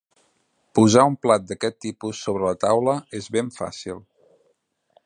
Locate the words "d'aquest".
1.51-1.77